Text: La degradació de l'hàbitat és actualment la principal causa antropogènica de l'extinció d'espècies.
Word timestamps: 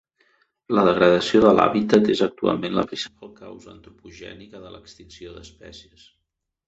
La 0.75 0.83
degradació 0.87 1.41
de 1.43 1.51
l'hàbitat 1.57 2.09
és 2.13 2.23
actualment 2.27 2.73
la 2.79 2.85
principal 2.93 3.31
causa 3.43 3.71
antropogènica 3.75 4.63
de 4.67 4.73
l'extinció 4.77 5.35
d'espècies. 5.37 6.09